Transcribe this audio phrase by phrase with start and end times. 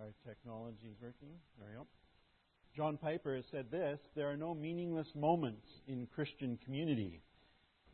[0.00, 1.28] our technology is working.
[1.58, 1.86] There we go.
[2.76, 7.20] John Piper has said this There are no meaningless moments in Christian community.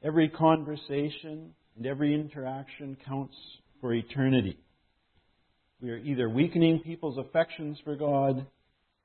[0.02, 3.36] Every conversation and every interaction counts
[3.80, 4.58] for eternity.
[5.82, 8.46] We are either weakening people's affections for God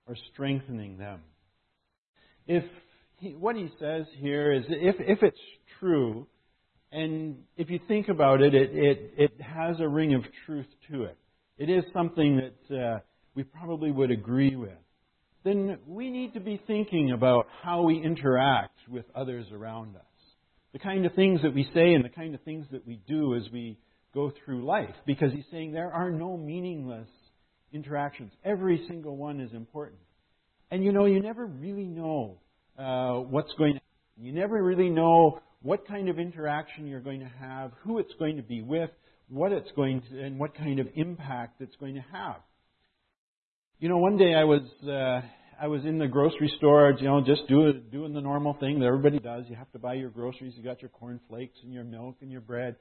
[0.07, 1.21] or strengthening them.
[2.47, 2.63] If
[3.17, 5.37] he, what he says here is if, if it's
[5.79, 6.27] true,
[6.91, 11.03] and if you think about it, it, it, it has a ring of truth to
[11.03, 11.17] it.
[11.57, 12.99] It is something that uh,
[13.33, 14.77] we probably would agree with.
[15.43, 20.01] Then we need to be thinking about how we interact with others around us.
[20.73, 23.35] The kind of things that we say and the kind of things that we do
[23.35, 23.77] as we
[24.13, 24.95] go through life.
[25.05, 27.07] Because he's saying there are no meaningless
[27.71, 28.33] interactions.
[28.43, 29.99] Every single one is important.
[30.71, 32.39] And you know, you never really know
[32.77, 34.25] uh, what's going to happen.
[34.25, 38.37] You never really know what kind of interaction you're going to have, who it's going
[38.37, 38.89] to be with,
[39.29, 42.37] what it's going to, and what kind of impact it's going to have.
[43.79, 45.21] You know, one day I was uh,
[45.61, 48.85] I was in the grocery store, you know, just do, doing the normal thing that
[48.85, 49.45] everybody does.
[49.47, 50.53] You have to buy your groceries.
[50.55, 52.75] You got your cornflakes and your milk and your bread.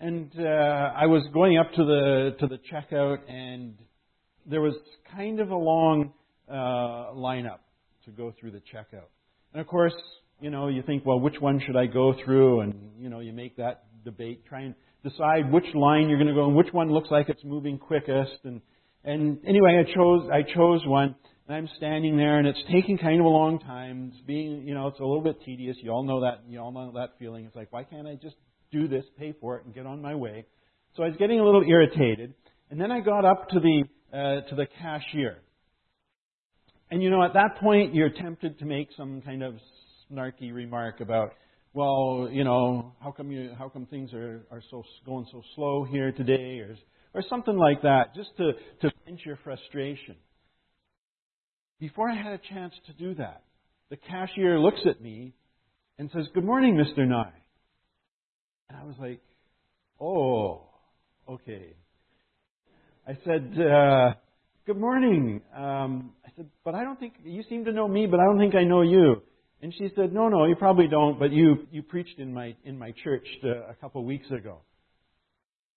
[0.00, 3.78] And uh, I was going up to the to the checkout, and
[4.44, 4.74] there was
[5.14, 6.12] kind of a long
[6.48, 7.60] uh, lineup
[8.04, 9.08] to go through the checkout.
[9.52, 9.94] And of course,
[10.40, 12.60] you know, you think, well, which one should I go through?
[12.60, 14.74] And, you know, you make that debate, try and
[15.08, 18.38] decide which line you're going to go and which one looks like it's moving quickest.
[18.44, 18.60] And,
[19.04, 21.14] and anyway, I chose, I chose one.
[21.48, 24.12] And I'm standing there and it's taking kind of a long time.
[24.12, 25.76] It's being, you know, it's a little bit tedious.
[25.80, 27.44] You all know that, you all know that feeling.
[27.44, 28.36] It's like, why can't I just
[28.72, 30.46] do this, pay for it, and get on my way?
[30.96, 32.34] So I was getting a little irritated.
[32.70, 35.38] And then I got up to the, uh, to the cashier.
[36.90, 39.54] And you know, at that point, you're tempted to make some kind of
[40.10, 41.32] snarky remark about,
[41.76, 45.84] well, you know, how come you, how come things are, are so going so slow
[45.84, 46.74] here today, or
[47.12, 50.16] or something like that, just to to vent your frustration.
[51.78, 53.42] Before I had a chance to do that,
[53.90, 55.34] the cashier looks at me
[55.98, 57.06] and says, "Good morning, Mr.
[57.06, 57.42] Nigh."
[58.70, 59.20] And I was like,
[60.00, 60.70] "Oh,
[61.28, 61.74] okay."
[63.06, 64.14] I said, uh,
[64.66, 65.42] Good morning.
[65.56, 68.36] Um, I said, but I don't think, you seem to know me, but I don't
[68.36, 69.22] think I know you.
[69.62, 72.78] And she said, no, no, you probably don't, but you, you preached in my, in
[72.78, 74.58] my church uh, a couple weeks ago.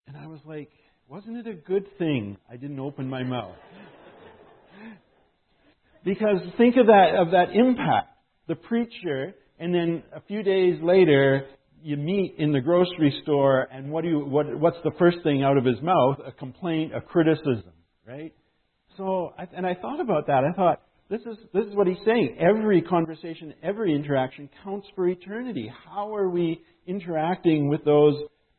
[0.07, 0.69] And I was like,
[1.07, 3.55] wasn't it a good thing I didn't open my mouth?
[6.03, 8.09] because think of that, of that impact.
[8.47, 11.45] The preacher, and then a few days later,
[11.81, 15.43] you meet in the grocery store, and what do you, what, what's the first thing
[15.43, 16.17] out of his mouth?
[16.25, 17.73] A complaint, a criticism,
[18.05, 18.33] right?
[18.99, 20.43] so, and I thought about that.
[20.43, 22.37] I thought, this is, this is what he's saying.
[22.39, 25.71] Every conversation, every interaction counts for eternity.
[25.85, 28.15] How are we interacting with those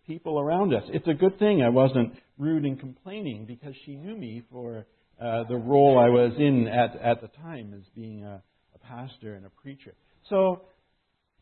[0.06, 0.82] people around us?
[0.88, 4.86] It's a good thing I wasn't rude and complaining because she knew me for
[5.20, 8.42] uh, the role I was in at, at the time as being a,
[8.74, 9.94] a pastor and a preacher.
[10.28, 10.62] So,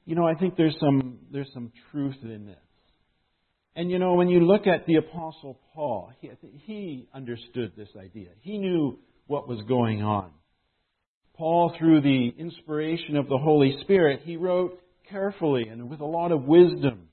[0.04, 2.56] you know, I think there's some, there's some truth in this.
[3.76, 6.30] And you know, when you look at the Apostle Paul, he,
[6.64, 8.30] he understood this idea.
[8.40, 10.32] He knew what was going on.
[11.38, 14.78] Paul, through the inspiration of the Holy Spirit, he wrote
[15.08, 17.08] carefully and with a lot of wisdom,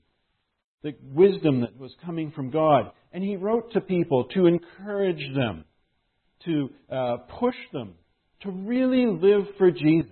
[0.82, 2.90] the wisdom that was coming from God.
[3.12, 5.64] And he wrote to people to encourage them,
[6.44, 7.94] to uh, push them
[8.42, 10.10] to really live for Jesus,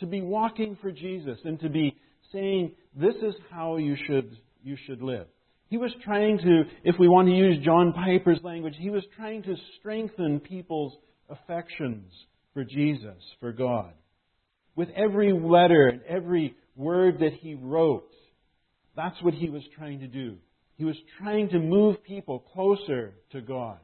[0.00, 1.96] to be walking for Jesus, and to be
[2.32, 5.26] saying, this is how you should, you should live.
[5.68, 9.42] He was trying to, if we want to use John Piper's language, he was trying
[9.44, 10.94] to strengthen people's
[11.28, 12.12] affections
[12.54, 13.92] for Jesus, for God.
[14.76, 18.10] With every letter and every word that he wrote,
[18.96, 20.36] that's what he was trying to do.
[20.76, 23.78] He was trying to move people closer to God.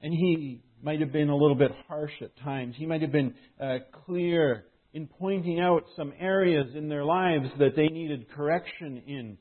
[0.00, 2.74] And he might have been a little bit harsh at times.
[2.76, 7.74] He might have been uh, clear in pointing out some areas in their lives that
[7.74, 9.38] they needed correction in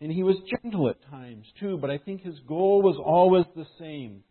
[0.00, 3.66] and he was gentle at times too, but I think his goal was always the
[3.78, 4.22] same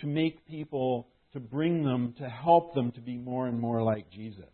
[0.00, 4.10] to make people, to bring them, to help them to be more and more like
[4.10, 4.44] Jesus.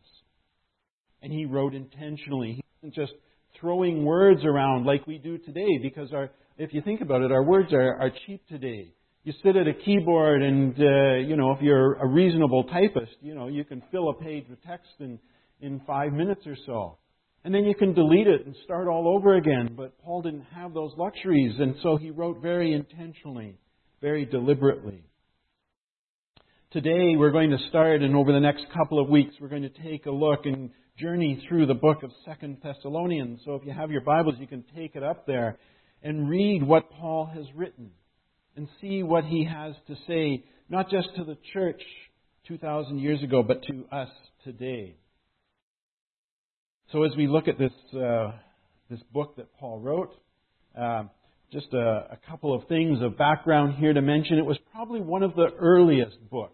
[1.23, 2.55] And he wrote intentionally.
[2.55, 3.13] He wasn't just
[3.61, 7.43] throwing words around like we do today, because our, if you think about it, our
[7.43, 8.93] words are, are cheap today.
[9.23, 13.35] You sit at a keyboard, and uh, you know if you're a reasonable typist, you
[13.35, 15.19] know you can fill a page with text in
[15.63, 16.99] in five minutes or so.
[17.43, 19.75] And then you can delete it and start all over again.
[19.77, 23.59] But Paul didn't have those luxuries, and so he wrote very intentionally,
[24.03, 25.05] very deliberately.
[26.75, 29.69] Today we're going to start, and over the next couple of weeks, we're going to
[29.69, 33.39] take a look and journey through the book of Second Thessalonians.
[33.45, 35.57] So if you have your Bibles, you can take it up there
[36.03, 37.93] and read what Paul has written
[38.57, 41.81] and see what he has to say not just to the church
[42.49, 44.11] 2,000 years ago, but to us
[44.43, 44.97] today.
[46.91, 48.33] So as we look at this, uh,
[48.91, 50.11] this book that Paul wrote,
[50.77, 51.05] uh,
[51.55, 54.39] just a, a couple of things of background here to mention.
[54.39, 56.51] It was probably one of the earliest books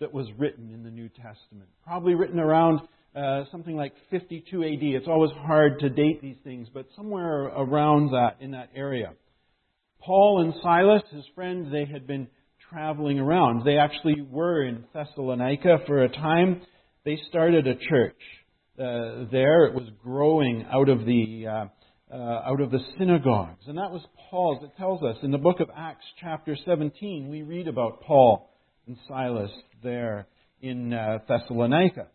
[0.00, 1.68] that was written in the New Testament.
[1.86, 2.80] Probably written around
[3.16, 4.78] uh, something like 52 AD.
[4.82, 9.12] It's always hard to date these things, but somewhere around that, in that area.
[10.00, 12.26] Paul and Silas, his friend, they had been
[12.70, 13.64] traveling around.
[13.64, 16.62] They actually were in Thessalonica for a time.
[17.04, 18.20] They started a church
[18.78, 19.66] uh, there.
[19.66, 21.64] It was growing out of the uh,
[22.12, 24.62] uh, out of the synagogues, and that was Paul's.
[24.64, 28.50] It tells us in the book of Acts, chapter 17, we read about Paul
[28.86, 29.50] and Silas
[29.82, 30.26] there
[30.60, 32.08] in uh, Thessalonica.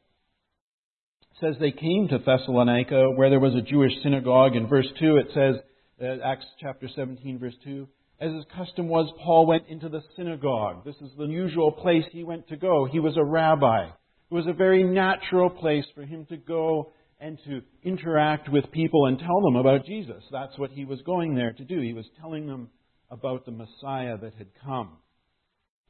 [1.22, 4.56] It says they came to Thessalonica where there was a Jewish synagogue.
[4.56, 5.56] In verse 2, it says,
[6.02, 7.88] uh, Acts chapter 17, verse 2,
[8.20, 10.86] as his custom was, Paul went into the synagogue.
[10.86, 12.86] This is the usual place he went to go.
[12.86, 13.86] He was a rabbi.
[13.86, 16.94] It was a very natural place for him to go
[17.24, 20.22] and to interact with people and tell them about Jesus.
[20.30, 21.80] That's what he was going there to do.
[21.80, 22.68] He was telling them
[23.10, 24.98] about the Messiah that had come.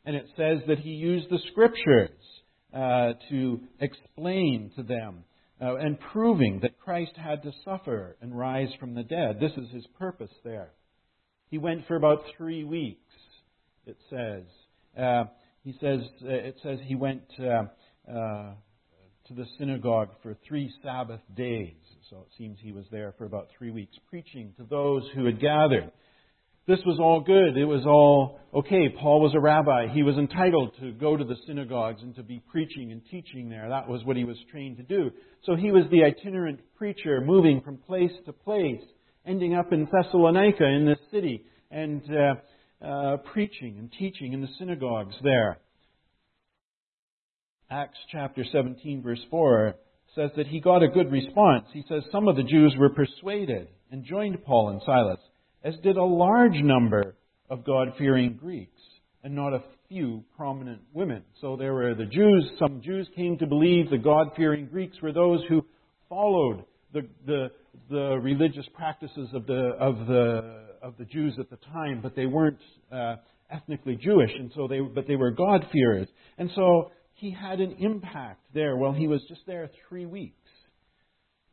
[0.05, 2.11] And it says that he used the scriptures
[2.71, 5.23] uh, to explain to them
[5.59, 9.39] uh, and proving that Christ had to suffer and rise from the dead.
[9.39, 10.71] This is his purpose there.
[11.49, 12.99] He went for about three weeks,
[13.87, 14.43] it says.
[14.95, 15.23] Uh,
[15.63, 18.53] he says uh, it says he went uh, uh,
[19.35, 21.73] the synagogue for three Sabbath days.
[22.09, 25.39] So it seems he was there for about three weeks preaching to those who had
[25.39, 25.91] gathered.
[26.65, 27.57] This was all good.
[27.57, 28.87] It was all okay.
[29.01, 29.87] Paul was a rabbi.
[29.93, 33.67] He was entitled to go to the synagogues and to be preaching and teaching there.
[33.67, 35.11] That was what he was trained to do.
[35.45, 38.81] So he was the itinerant preacher moving from place to place,
[39.25, 44.49] ending up in Thessalonica in this city and uh, uh, preaching and teaching in the
[44.57, 45.57] synagogues there.
[47.73, 49.73] Acts chapter 17, verse 4
[50.13, 51.65] says that he got a good response.
[51.73, 55.19] He says some of the Jews were persuaded and joined Paul and Silas,
[55.63, 57.15] as did a large number
[57.49, 58.79] of God fearing Greeks,
[59.23, 61.23] and not a few prominent women.
[61.41, 65.11] So there were the Jews, some Jews came to believe the God fearing Greeks were
[65.11, 65.65] those who
[66.07, 67.47] followed the, the,
[67.89, 72.27] the religious practices of the, of, the, of the Jews at the time, but they
[72.27, 72.59] weren't
[72.91, 73.15] uh,
[73.49, 76.07] ethnically Jewish, and so they, but they were God fearers.
[76.37, 76.91] And so
[77.23, 80.35] he had an impact there while he was just there three weeks.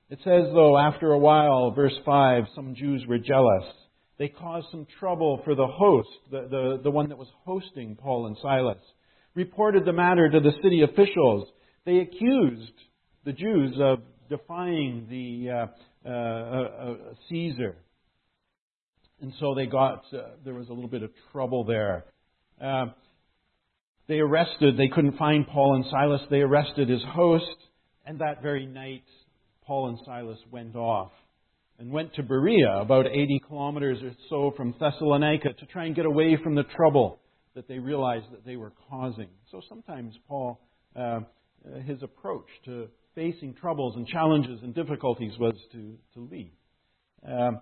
[0.09, 3.63] It says, though, after a while, verse 5, some Jews were jealous.
[4.19, 8.27] They caused some trouble for the host, the, the, the one that was hosting Paul
[8.27, 8.83] and Silas,
[9.37, 11.47] reported the matter to the city officials.
[11.87, 12.73] They accused
[13.25, 15.67] the Jews of defying the uh,
[16.05, 16.95] uh, uh,
[17.29, 17.77] Caesar.
[19.21, 22.07] And so they got, uh, there was a little bit of trouble there.
[24.11, 26.21] They arrested, they couldn't find Paul and Silas.
[26.31, 27.45] They arrested his host,
[28.05, 29.05] and that very night,
[29.65, 31.13] Paul and Silas went off
[31.79, 36.07] and went to Berea, about 80 kilometers or so from Thessalonica, to try and get
[36.07, 37.21] away from the trouble
[37.55, 39.29] that they realized that they were causing.
[39.53, 40.61] So sometimes Paul,
[40.97, 41.21] uh,
[41.87, 46.51] his approach to facing troubles and challenges and difficulties was to, to leave.
[47.25, 47.61] Um,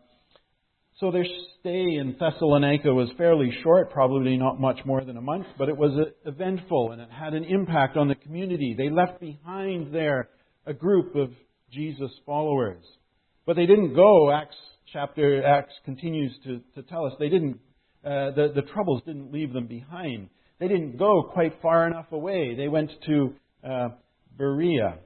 [1.01, 1.27] so their
[1.61, 5.77] stay in Thessalonica was fairly short, probably not much more than a month, but it
[5.77, 8.75] was eventful and it had an impact on the community.
[8.77, 10.29] They left behind there
[10.67, 11.31] a group of
[11.73, 12.83] Jesus followers.
[13.47, 14.57] But they didn't go, Acts
[14.93, 17.61] chapter, Acts continues to, to tell us, they didn't,
[18.05, 20.29] uh, the, the troubles didn't leave them behind.
[20.59, 22.57] They didn't go quite far enough away.
[22.57, 23.89] They went to uh,
[24.37, 24.99] Berea.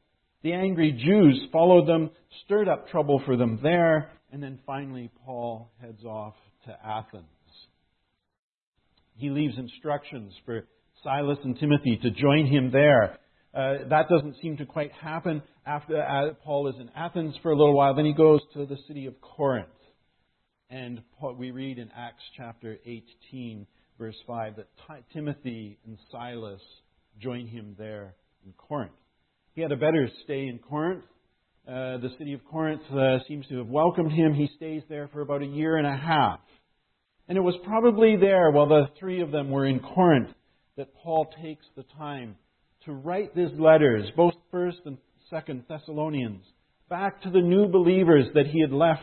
[0.42, 2.11] The angry Jews followed them,
[2.44, 6.34] stirred up trouble for them there, and then finally, Paul heads off
[6.64, 7.26] to Athens.
[9.14, 10.64] He leaves instructions for
[11.04, 13.18] Silas and Timothy to join him there.
[13.54, 17.56] Uh, that doesn't seem to quite happen after uh, Paul is in Athens for a
[17.56, 17.94] little while.
[17.94, 19.68] Then he goes to the city of Corinth.
[20.70, 23.66] And Paul, we read in Acts chapter 18,
[23.98, 24.68] verse 5, that
[25.12, 26.62] Timothy and Silas
[27.20, 28.14] join him there
[28.46, 28.92] in Corinth.
[29.54, 31.04] He had a better stay in Corinth
[31.66, 34.35] uh, the city of Corinth uh, seems to have welcomed him.
[34.35, 36.40] He stays there for about a year and a half.
[37.28, 40.31] And it was probably there, while the three of them were in Corinth,
[40.76, 42.37] that Paul takes the time
[42.85, 44.99] to write these letters, both 1st and
[45.33, 46.45] 2nd Thessalonians,
[46.88, 49.02] back to the new believers that he had left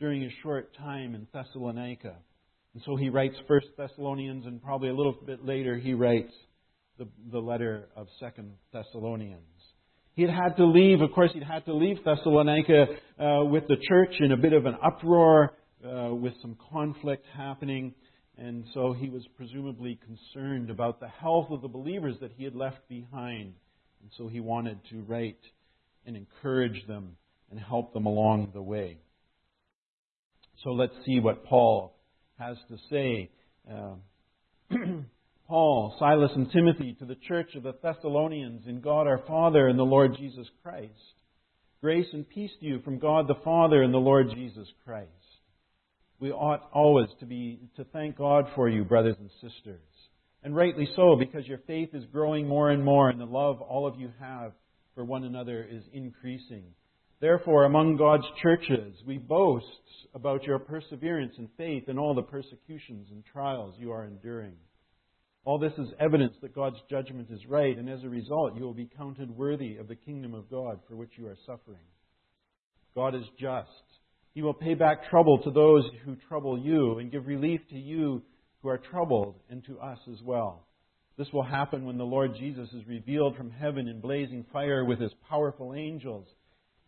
[0.00, 2.16] during his short time in Thessalonica.
[2.74, 6.32] And so he writes 1st Thessalonians, and probably a little bit later he writes
[6.98, 9.42] the, the letter of 2nd Thessalonians.
[10.14, 12.84] He'd had to leave, of course, he'd had to leave Thessalonica
[13.18, 15.52] uh, with the church in a bit of an uproar,
[15.84, 17.94] uh, with some conflict happening.
[18.36, 22.54] And so he was presumably concerned about the health of the believers that he had
[22.54, 23.54] left behind.
[24.02, 25.40] And so he wanted to write
[26.04, 27.16] and encourage them
[27.50, 28.98] and help them along the way.
[30.62, 31.96] So let's see what Paul
[32.38, 33.30] has to say.
[33.70, 33.94] Uh,
[35.48, 39.78] Paul, Silas, and Timothy to the church of the Thessalonians in God our Father and
[39.78, 40.92] the Lord Jesus Christ.
[41.82, 45.08] Grace and peace to you from God the Father and the Lord Jesus Christ.
[46.20, 49.80] We ought always to be to thank God for you, brothers and sisters.
[50.44, 53.86] And rightly so, because your faith is growing more and more, and the love all
[53.86, 54.52] of you have
[54.94, 56.64] for one another is increasing.
[57.20, 59.66] Therefore, among God's churches, we boast
[60.14, 64.54] about your perseverance and faith in all the persecutions and trials you are enduring.
[65.44, 68.74] All this is evidence that God's judgment is right, and as a result, you will
[68.74, 71.84] be counted worthy of the kingdom of God for which you are suffering.
[72.94, 73.68] God is just.
[74.34, 78.22] He will pay back trouble to those who trouble you, and give relief to you
[78.62, 80.64] who are troubled, and to us as well.
[81.18, 85.00] This will happen when the Lord Jesus is revealed from heaven in blazing fire with
[85.00, 86.26] his powerful angels.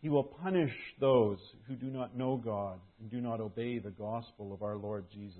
[0.01, 4.53] He will punish those who do not know God and do not obey the gospel
[4.53, 5.39] of our Lord Jesus.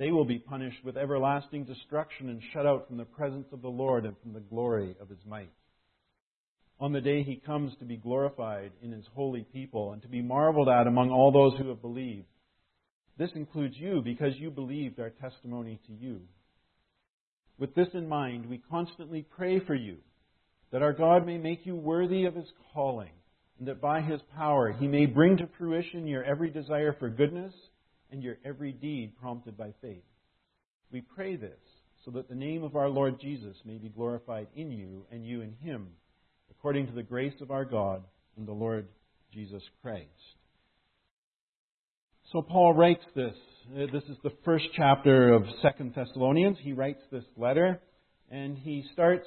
[0.00, 3.68] They will be punished with everlasting destruction and shut out from the presence of the
[3.68, 5.52] Lord and from the glory of his might.
[6.80, 10.22] On the day he comes to be glorified in his holy people and to be
[10.22, 12.24] marveled at among all those who have believed.
[13.18, 16.22] This includes you because you believed our testimony to you.
[17.58, 19.98] With this in mind, we constantly pray for you
[20.72, 23.12] that our God may make you worthy of his calling
[23.58, 27.52] and that by his power he may bring to fruition your every desire for goodness
[28.10, 30.04] and your every deed prompted by faith.
[30.92, 31.58] We pray this
[32.04, 35.42] so that the name of our Lord Jesus may be glorified in you and you
[35.42, 35.88] in him,
[36.50, 38.02] according to the grace of our God
[38.36, 38.86] and the Lord
[39.32, 40.08] Jesus Christ.
[42.32, 43.34] So Paul writes this.
[43.74, 46.56] Uh, this is the first chapter of Second Thessalonians.
[46.62, 47.80] He writes this letter,
[48.30, 49.26] and he starts,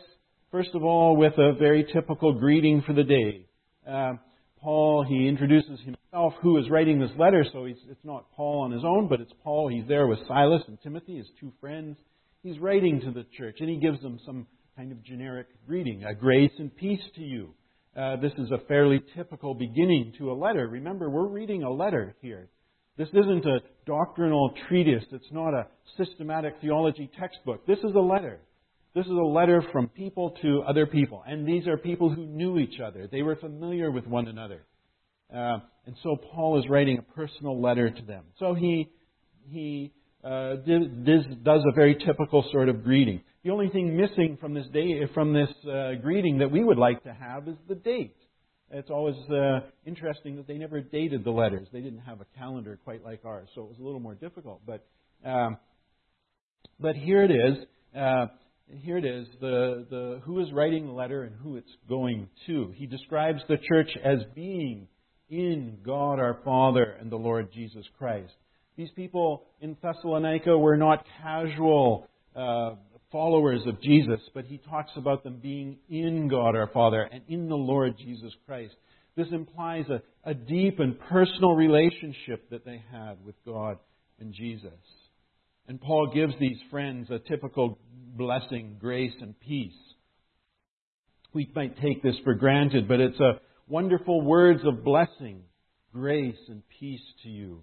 [0.52, 3.46] first of all, with a very typical greeting for the day.
[3.88, 4.14] Uh,
[4.62, 5.98] Paul, he introduces himself,
[6.42, 9.68] who is writing this letter, so it's not Paul on his own, but it's Paul.
[9.70, 11.98] He's there with Silas and Timothy, his two friends.
[12.44, 16.14] He's writing to the church, and he gives them some kind of generic greeting, a
[16.14, 17.54] grace and peace to you.
[17.96, 20.68] Uh, this is a fairly typical beginning to a letter.
[20.68, 22.50] Remember, we're reading a letter here.
[22.98, 25.04] This isn't a doctrinal treatise.
[25.12, 25.68] It's not a
[25.98, 27.66] systematic theology textbook.
[27.66, 28.40] This is a letter.
[28.96, 31.24] This is a letter from people to other people.
[31.26, 33.08] And these are people who knew each other.
[33.12, 34.64] They were familiar with one another.
[35.32, 38.24] Uh, and so Paul is writing a personal letter to them.
[38.40, 38.90] So he,
[39.50, 39.92] he
[40.24, 43.22] uh, did, does a very typical sort of greeting.
[43.44, 47.04] The only thing missing from this, day, from this uh, greeting that we would like
[47.04, 48.16] to have is the date.
[48.72, 51.68] It's always uh, interesting that they never dated the letters.
[51.72, 54.62] They didn't have a calendar quite like ours, so it was a little more difficult.
[54.66, 54.86] But,
[55.26, 55.58] um,
[56.80, 57.66] but here it is.
[57.96, 58.28] Uh,
[58.82, 62.74] here it is, the, the, who is writing the letter and who it's going to.
[62.76, 64.88] He describes the church as being
[65.34, 68.34] in God our Father and the Lord Jesus Christ.
[68.78, 72.76] These people in Thessalonica were not casual uh,
[73.12, 77.50] followers of Jesus, but he talks about them being in God our Father and in
[77.50, 78.76] the Lord Jesus Christ.
[79.16, 83.78] This implies a, a deep and personal relationship that they had with God
[84.20, 84.72] and Jesus.
[85.68, 87.80] And Paul gives these friends a typical
[88.16, 89.72] blessing, grace, and peace.
[91.34, 95.42] We might take this for granted, but it's a wonderful words of blessing,
[95.94, 97.62] grace, and peace to you.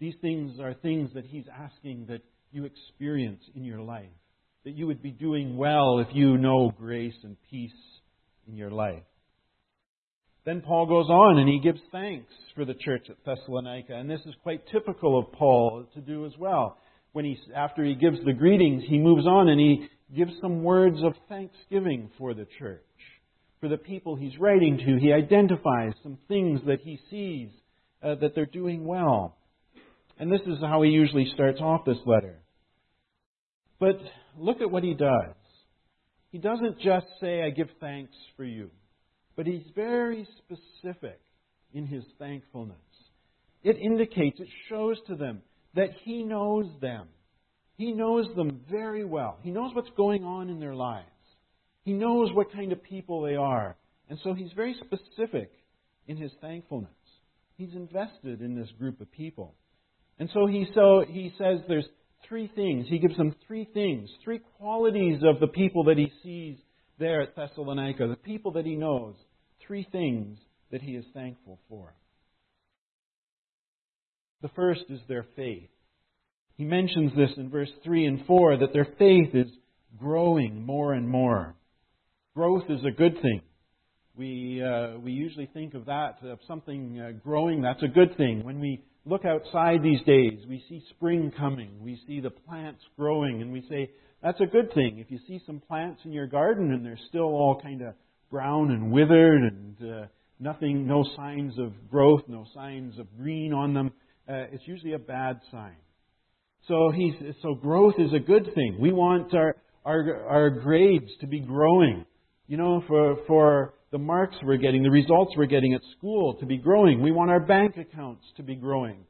[0.00, 4.10] These things are things that he's asking that you experience in your life.
[4.64, 7.70] That you would be doing well if you know grace and peace
[8.48, 9.02] in your life.
[10.44, 13.94] Then Paul goes on and he gives thanks for the church at Thessalonica.
[13.94, 16.78] And this is quite typical of Paul to do as well
[17.14, 20.98] when he, after he gives the greetings, he moves on and he gives some words
[21.02, 22.82] of thanksgiving for the church,
[23.64, 24.98] for the people he's writing to.
[25.00, 27.48] He identifies some things that he sees
[28.02, 29.38] uh, that they're doing well.
[30.18, 32.42] And this is how he usually starts off this letter.
[33.80, 33.98] But
[34.36, 35.34] look at what he does.
[36.30, 38.68] He doesn't just say, I give thanks for you,
[39.34, 41.18] but he's very specific
[41.72, 42.76] in his thankfulness.
[43.62, 45.40] It indicates, it shows to them
[45.74, 47.08] that He knows them.
[47.78, 49.38] He knows them very well.
[49.42, 51.08] He knows what's going on in their lives.
[51.84, 53.76] He knows what kind of people they are.
[54.08, 55.50] And so He's very specific
[56.06, 56.90] in His thankfulness.
[57.56, 59.54] He's invested in this group of people.
[60.18, 61.88] And so he, so he says there's
[62.28, 62.86] three things.
[62.88, 66.56] He gives them three things, three qualities of the people that he sees
[66.98, 69.14] there at Thessalonica, the people that he knows.
[69.66, 70.38] Three things
[70.70, 71.94] that he is thankful for.
[74.42, 75.70] The first is their faith.
[76.56, 79.48] He mentions this in verse 3 and 4 that their faith is
[79.98, 81.54] growing more and more.
[82.36, 83.42] Growth is a good thing.
[84.16, 88.42] We, uh, we usually think of that, of something uh, growing, that's a good thing.
[88.42, 93.40] When we look outside these days, we see spring coming, we see the plants growing,
[93.40, 93.88] and we say,
[94.20, 94.98] that's a good thing.
[94.98, 97.94] If you see some plants in your garden and they're still all kind of
[98.32, 100.06] brown and withered and uh,
[100.40, 103.92] nothing, no signs of growth, no signs of green on them,
[104.28, 105.76] uh, it's usually a bad sign.
[106.66, 108.78] So he's, so growth is a good thing.
[108.80, 112.06] We want our, our, our grades to be growing.
[112.46, 116.46] You know, for, for the marks we're getting, the results we're getting at school to
[116.46, 117.00] be growing.
[117.00, 119.06] We want our bank accounts to be growing.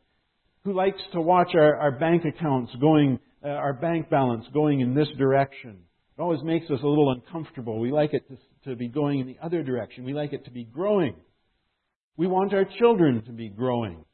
[0.64, 4.94] Who likes to watch our, our bank accounts going, uh, our bank balance going in
[4.94, 5.78] this direction?
[6.16, 7.80] It always makes us a little uncomfortable.
[7.80, 10.04] We like it to, to be going in the other direction.
[10.04, 11.16] We like it to be growing.
[12.16, 14.04] We want our children to be growing.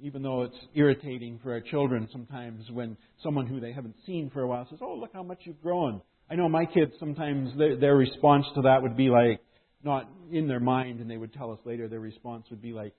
[0.00, 4.42] Even though it's irritating for our children sometimes when someone who they haven't seen for
[4.42, 6.00] a while says, Oh, look how much you've grown.
[6.32, 9.40] I know my kids sometimes, their, their response to that would be like,
[9.84, 12.94] not in their mind, and they would tell us later, their response would be like,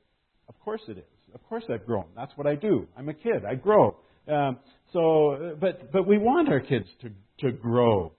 [0.47, 1.33] Of course it is.
[1.33, 2.05] Of course I've grown.
[2.15, 2.87] That's what I do.
[2.95, 3.43] I'm a kid.
[3.49, 3.97] I grow.
[4.27, 4.59] Um,
[4.91, 7.09] so, but, but we want our kids to,
[7.39, 8.13] to grow.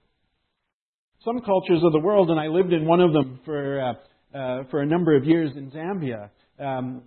[1.24, 4.64] Some cultures of the world, and I lived in one of them for, uh, uh,
[4.72, 7.02] for a number of years in Zambia, um,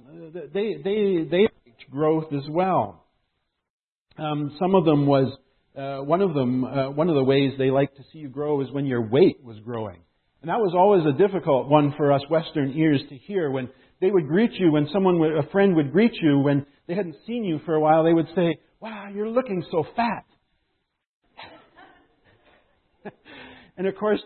[0.53, 1.47] they, they, they
[1.91, 3.03] growth as well.
[4.17, 5.37] Um, some of them was,
[5.77, 8.61] uh, one of them, uh, one of the ways they like to see you grow
[8.61, 10.01] is when your weight was growing.
[10.41, 13.51] And that was always a difficult one for us Western ears to hear.
[13.51, 13.69] When
[14.01, 17.15] they would greet you, when someone, would, a friend would greet you, when they hadn't
[17.25, 20.25] seen you for a while, they would say, Wow, you're looking so fat.
[23.77, 24.21] and of course,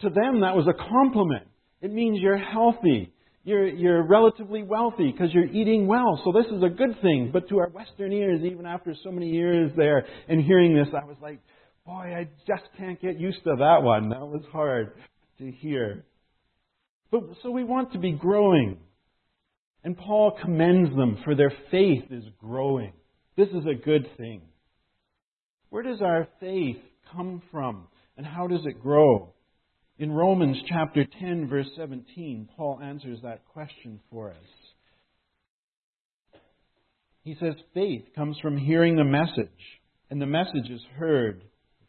[0.00, 1.46] to them, that was a compliment.
[1.82, 3.12] It means you're healthy.
[3.42, 6.20] You're, you're relatively wealthy because you're eating well.
[6.24, 7.30] So this is a good thing.
[7.32, 11.04] But to our Western ears, even after so many years there and hearing this, I
[11.04, 11.40] was like,
[11.86, 14.10] boy, I just can't get used to that one.
[14.10, 14.92] That was hard
[15.38, 16.04] to hear.
[17.10, 18.78] But so we want to be growing.
[19.82, 22.92] And Paul commends them for their faith is growing.
[23.36, 24.42] This is a good thing.
[25.70, 26.76] Where does our faith
[27.12, 27.86] come from
[28.18, 29.32] and how does it grow?
[30.00, 36.40] In Romans chapter 10 verse 17, Paul answers that question for us.
[37.22, 39.50] He says faith comes from hearing the message,
[40.08, 41.44] and the message is heard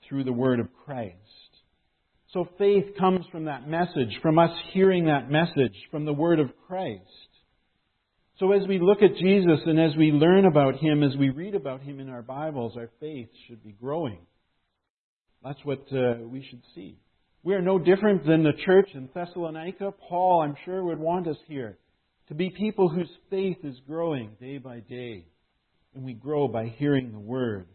[0.10, 1.15] through the word of Christ.
[2.34, 6.50] So faith comes from that message, from us hearing that message, from the word of
[6.67, 7.06] Christ.
[8.39, 11.56] So as we look at Jesus and as we learn about him, as we read
[11.56, 14.19] about him in our Bibles, our faith should be growing.
[15.41, 16.97] That's what uh, we should see.
[17.43, 19.93] We are no different than the church in Thessalonica.
[20.08, 21.77] Paul, I'm sure, would want us here
[22.27, 25.25] to be people whose faith is growing day by day.
[25.95, 27.67] And we grow by hearing the Word.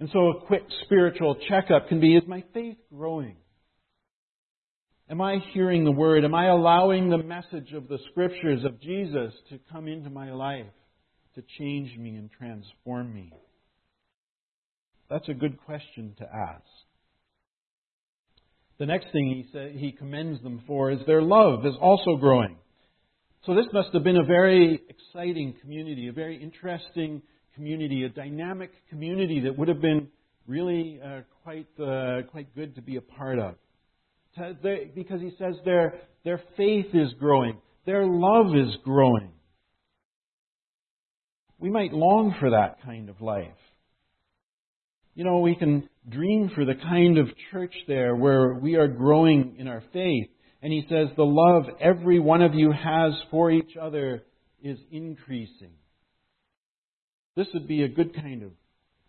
[0.00, 3.36] And so a quick spiritual checkup can be, is my faith growing?
[5.08, 6.24] Am I hearing the Word?
[6.24, 10.66] Am I allowing the message of the Scriptures of Jesus to come into my life,
[11.36, 13.32] to change me and transform me?
[15.08, 16.64] That's a good question to ask.
[18.78, 22.56] The next thing he, say, he commends them for is their love is also growing.
[23.46, 27.22] So this must have been a very exciting community, a very interesting
[27.54, 30.08] community, a dynamic community that would have been
[30.46, 33.54] really uh, quite uh, quite good to be a part of.
[34.94, 39.30] Because he says their their faith is growing, their love is growing.
[41.58, 43.46] We might long for that kind of life.
[45.16, 49.56] You know, we can dream for the kind of church there where we are growing
[49.58, 50.28] in our faith.
[50.62, 54.24] And he says, the love every one of you has for each other
[54.62, 55.72] is increasing.
[57.34, 58.50] This would be a good kind of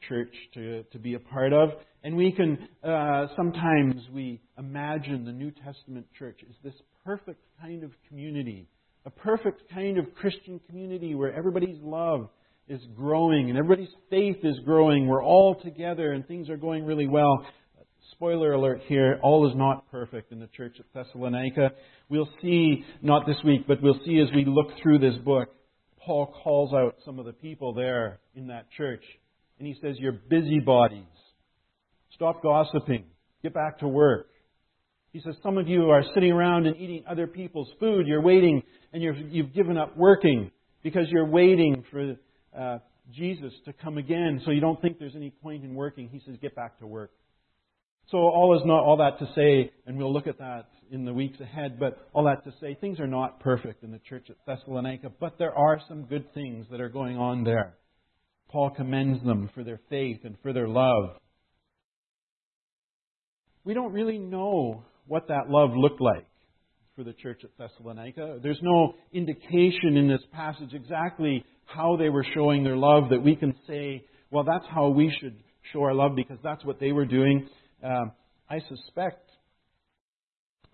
[0.07, 1.71] church to, to be a part of.
[2.05, 7.83] And we can, uh, sometimes we imagine the New Testament church as this perfect kind
[7.83, 8.69] of community,
[9.05, 12.29] a perfect kind of Christian community where everybody's love
[12.67, 15.08] is growing and everybody's faith is growing.
[15.08, 17.45] We're all together and things are going really well.
[18.12, 21.71] Spoiler alert here, all is not perfect in the church of Thessalonica.
[22.10, 25.49] We'll see, not this week, but we'll see as we look through this book,
[26.03, 29.03] Paul calls out some of the people there in that church.
[29.60, 31.03] And he says, You're busybodies.
[32.15, 33.06] Stop gossiping.
[33.43, 34.30] Get back to work.
[35.12, 38.08] He says, Some of you are sitting around and eating other people's food.
[38.08, 40.49] You're waiting and you have given up working
[40.82, 42.15] because you're waiting for
[42.55, 42.79] uh,
[43.13, 46.10] Jesus to come again, so you don't think there's any point in working.
[46.10, 47.12] He says, get back to work.
[48.12, 51.13] So all is not all that to say, and we'll look at that in the
[51.13, 54.38] weeks ahead, but all that to say, things are not perfect in the church at
[54.45, 57.75] Thessalonica, but there are some good things that are going on there.
[58.49, 61.17] Paul commends them for their faith and for their love.
[63.65, 66.27] We don't really know what that love looked like
[66.95, 68.39] for the church at Thessalonica.
[68.41, 73.36] There's no indication in this passage exactly how they were showing their love that we
[73.36, 75.36] can say, well, that's how we should
[75.71, 77.47] show our love because that's what they were doing.
[77.84, 78.12] Um,
[78.49, 79.30] I suspect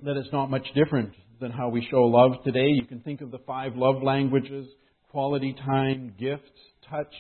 [0.04, 2.68] that it's not much different than how we show love today.
[2.68, 4.68] You can think of the five love languages
[5.14, 6.50] quality time, gifts,
[6.90, 7.14] touch,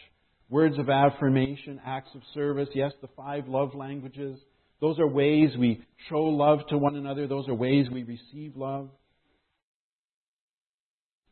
[0.49, 2.67] words of affirmation, acts of service.
[2.73, 4.39] Yes, the five love languages.
[4.81, 8.89] Those are ways we show love to one another, those are ways we receive love.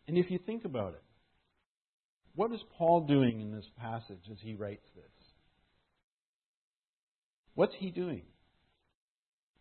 [0.07, 1.03] And if you think about it,
[2.35, 5.05] what is Paul doing in this passage as he writes this?
[7.55, 8.23] What's he doing?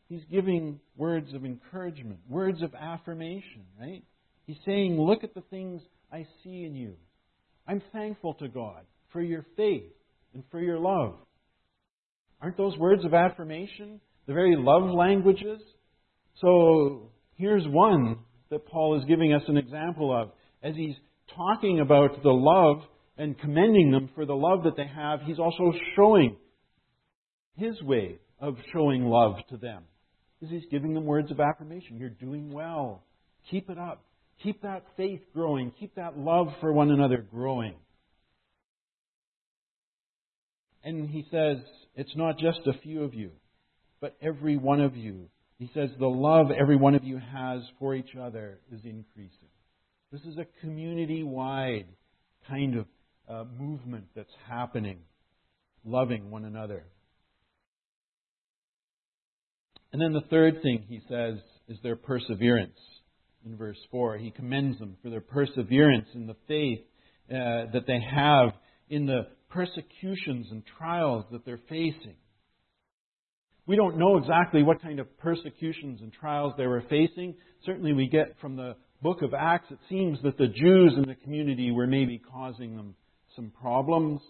[0.09, 4.02] He's giving words of encouragement, words of affirmation, right?
[4.46, 6.94] He's saying, Look at the things I see in you.
[7.66, 9.92] I'm thankful to God for your faith
[10.35, 11.14] and for your love.
[12.42, 15.61] Aren't those words of affirmation the very love languages?
[16.40, 18.18] So here's one
[18.50, 20.30] that Paul is giving us an example of.
[20.62, 20.96] As he's
[21.37, 22.83] talking about the love
[23.16, 26.37] and commending them for the love that they have, he's also showing
[27.57, 29.83] his way of showing love to them
[30.40, 31.99] is he's giving them words of affirmation.
[31.99, 33.03] You're doing well.
[33.51, 34.03] Keep it up.
[34.43, 35.73] Keep that faith growing.
[35.79, 37.75] Keep that love for one another growing.
[40.83, 41.59] And he says,
[41.95, 43.33] it's not just a few of you,
[44.01, 45.29] but every one of you.
[45.59, 49.50] He says, the love every one of you has for each other is increasing.
[50.12, 51.87] This is a community wide
[52.49, 52.87] kind of
[53.29, 54.99] uh, movement that's happening,
[55.85, 56.85] loving one another.
[59.92, 61.37] And then the third thing he says
[61.68, 62.79] is their perseverance.
[63.46, 66.81] In verse 4, he commends them for their perseverance in the faith
[67.31, 68.51] uh, that they have
[68.88, 72.16] in the persecutions and trials that they're facing.
[73.66, 77.37] We don't know exactly what kind of persecutions and trials they were facing.
[77.64, 81.15] Certainly, we get from the book of Acts, it seems that the Jews in the
[81.15, 82.95] community were maybe causing them
[83.37, 84.21] some problems.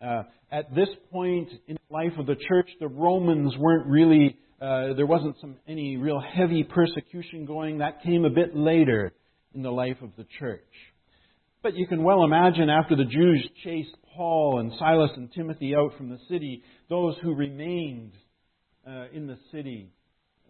[0.00, 4.92] Uh, at this point in the life of the church, the Romans weren't really uh,
[4.94, 7.78] there wasn't some any real heavy persecution going.
[7.78, 9.12] That came a bit later
[9.54, 10.60] in the life of the church.
[11.62, 15.96] But you can well imagine after the Jews chased Paul and Silas and Timothy out
[15.96, 18.12] from the city, those who remained
[18.86, 19.92] uh, in the city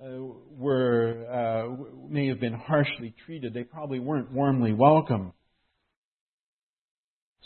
[0.00, 3.52] were uh, may have been harshly treated.
[3.52, 5.32] They probably weren't warmly welcomed.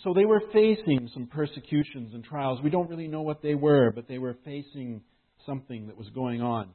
[0.02, 2.60] So they were facing some persecutions and trials.
[2.62, 5.00] We don't really know what they were, but they were facing
[5.46, 6.68] something that was going on.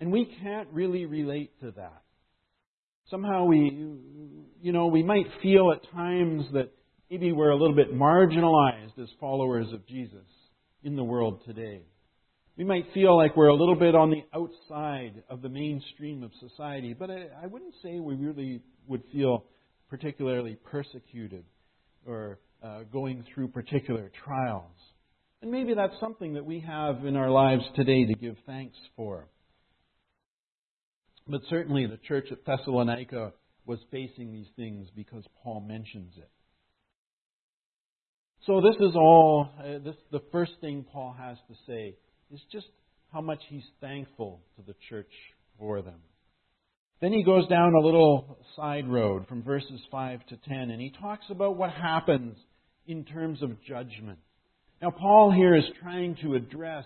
[0.00, 2.02] And we can't really relate to that.
[3.10, 3.56] Somehow we,
[4.60, 6.70] you know, we might feel at times that
[7.10, 10.26] maybe we're a little bit marginalized as followers of Jesus
[10.82, 11.82] in the world today.
[12.58, 16.32] We might feel like we're a little bit on the outside of the mainstream of
[16.40, 19.44] society, but I, I wouldn't say we really would feel
[19.88, 21.44] particularly persecuted
[22.04, 24.72] or uh, going through particular trials.
[25.40, 29.28] And maybe that's something that we have in our lives today to give thanks for.
[31.28, 33.34] But certainly the church at Thessalonica
[33.66, 36.30] was facing these things because Paul mentions it.
[38.46, 41.94] So this is all, uh, this, the first thing Paul has to say
[42.32, 42.66] is just
[43.12, 45.12] how much he's thankful to the church
[45.58, 46.00] for them.
[47.00, 50.92] Then he goes down a little side road from verses 5 to 10, and he
[51.00, 52.36] talks about what happens
[52.86, 54.18] in terms of judgment.
[54.82, 56.84] Now, Paul here is trying to address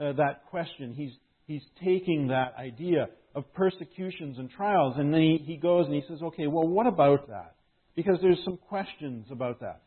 [0.00, 0.94] uh, that question.
[0.94, 1.12] He's,
[1.46, 6.02] he's taking that idea of persecutions and trials, and then he, he goes and he
[6.08, 7.54] says, okay, well, what about that?
[7.94, 9.82] Because there's some questions about that.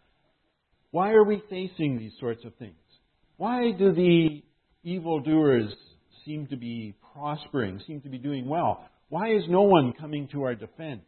[0.91, 2.75] Why are we facing these sorts of things?
[3.37, 4.41] Why do the
[4.85, 5.73] evildoers
[6.23, 8.87] seem to be prospering, seem to be doing well?
[9.09, 11.03] Why is no one coming to our defense?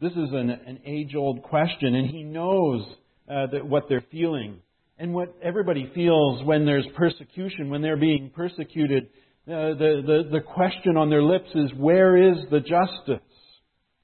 [0.00, 2.82] This is an, an age old question, and he knows
[3.30, 4.60] uh, that what they're feeling.
[4.98, 9.04] And what everybody feels when there's persecution, when they're being persecuted,
[9.48, 13.26] uh, the, the, the question on their lips is where is the justice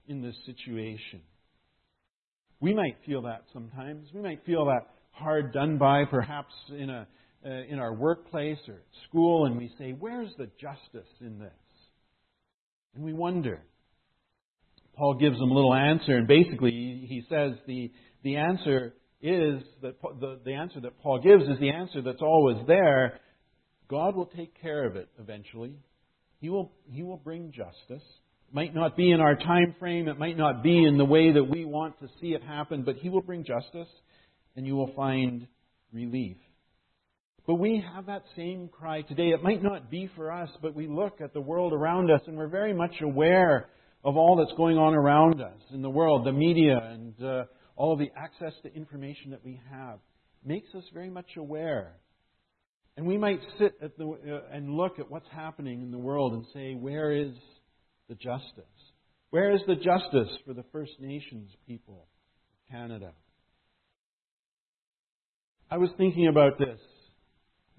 [0.08, 1.20] in this situation?
[2.60, 4.08] We might feel that sometimes.
[4.12, 7.06] We might feel that hard done by, perhaps in, a,
[7.44, 11.52] uh, in our workplace or at school, and we say, Where's the justice in this?
[12.94, 13.62] And we wonder.
[14.96, 16.70] Paul gives them a little answer, and basically
[17.08, 17.92] he says the,
[18.24, 22.56] the answer is that the, the answer that Paul gives is the answer that's always
[22.66, 23.20] there.
[23.88, 25.76] God will take care of it eventually.
[26.40, 28.04] He will, he will bring justice.
[28.48, 31.32] It might not be in our time frame, it might not be in the way
[31.32, 33.88] that we want to see it happen, but He will bring justice.
[34.56, 35.46] and you will find
[35.92, 36.36] relief.
[37.48, 39.30] But we have that same cry today.
[39.30, 42.36] It might not be for us, but we look at the world around us and
[42.36, 43.70] we're very much aware
[44.04, 47.96] of all that's going on around us in the world, the media, and uh, all
[47.96, 49.98] the access to information that we have.
[50.44, 51.94] Makes us very much aware.
[52.98, 56.34] And we might sit at the, uh, and look at what's happening in the world
[56.34, 57.32] and say, where is
[58.10, 58.64] the justice?
[59.30, 63.12] Where is the justice for the First Nations people of Canada?
[65.70, 66.78] I was thinking about this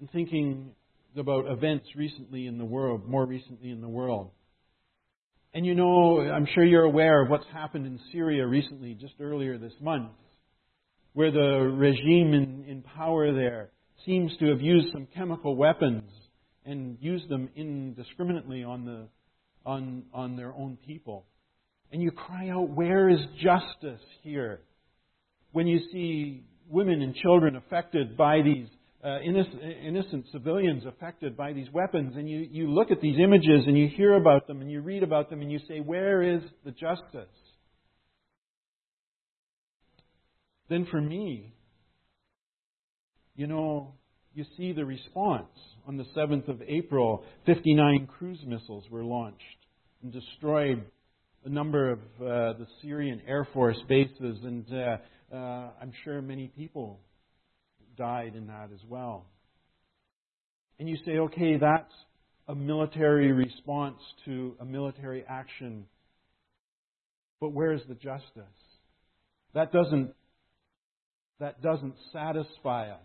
[0.08, 0.70] thinking
[1.16, 4.30] about events recently in the world, more recently in the world.
[5.52, 9.58] And you know, I'm sure you're aware of what's happened in Syria recently, just earlier
[9.58, 10.12] this month,
[11.12, 13.70] where the regime in, in power there
[14.06, 16.04] seems to have used some chemical weapons
[16.64, 19.08] and used them indiscriminately on, the,
[19.66, 21.26] on, on their own people.
[21.90, 24.60] And you cry out, where is justice here?
[25.50, 28.68] When you see women and children affected by these
[29.02, 33.64] uh, innocent, innocent, civilians affected by these weapons, and you, you look at these images
[33.66, 36.42] and you hear about them and you read about them and you say, Where is
[36.64, 37.28] the justice?
[40.68, 41.54] Then for me,
[43.34, 43.94] you know,
[44.34, 45.48] you see the response.
[45.88, 49.42] On the 7th of April, 59 cruise missiles were launched
[50.02, 50.84] and destroyed
[51.44, 56.48] a number of uh, the Syrian Air Force bases, and uh, uh, I'm sure many
[56.48, 57.00] people
[57.96, 59.26] died in that as well.
[60.78, 61.92] And you say, okay, that's
[62.48, 65.86] a military response to a military action.
[67.40, 68.42] But where's the justice?
[69.54, 70.14] That doesn't,
[71.38, 73.00] that doesn't satisfy us.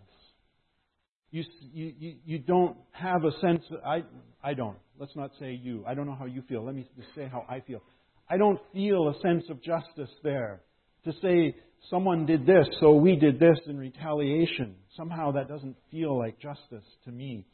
[1.30, 4.04] You, you, you don't have a sense, of, I,
[4.42, 4.78] I don't.
[4.98, 5.84] Let's not say you.
[5.86, 6.64] I don't know how you feel.
[6.64, 7.82] Let me just say how I feel.
[8.30, 10.62] I don't feel a sense of justice there
[11.06, 11.56] to say
[11.88, 14.74] someone did this, so we did this in retaliation.
[14.96, 17.44] Somehow that doesn't feel like justice to me.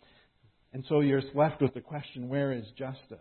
[0.73, 3.19] And so you're left with the question where is justice?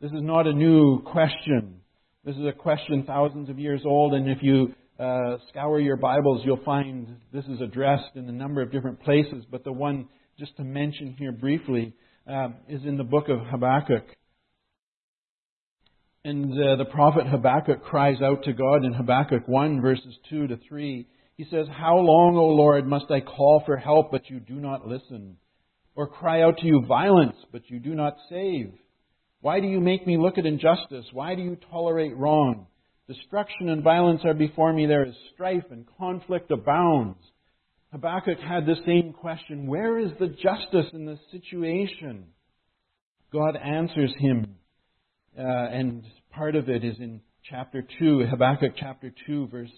[0.00, 1.80] This is not a new question.
[2.24, 6.42] This is a question thousands of years old, and if you uh, scour your Bibles,
[6.44, 9.44] you'll find this is addressed in a number of different places.
[9.50, 11.94] But the one, just to mention here briefly,
[12.30, 14.04] uh, is in the book of Habakkuk.
[16.24, 20.58] And uh, the prophet Habakkuk cries out to God in Habakkuk 1, verses 2 to
[20.68, 21.04] 3.
[21.36, 24.86] He says, How long, O Lord, must I call for help, but you do not
[24.86, 25.36] listen?
[25.96, 28.72] Or cry out to you violence, but you do not save?
[29.40, 31.06] Why do you make me look at injustice?
[31.12, 32.68] Why do you tolerate wrong?
[33.08, 34.86] Destruction and violence are before me.
[34.86, 37.18] There is strife and conflict abounds.
[37.90, 42.26] Habakkuk had the same question Where is the justice in this situation?
[43.32, 44.54] God answers him
[45.38, 49.70] uh, and part of it is in chapter 2, Habakkuk chapter 2, verse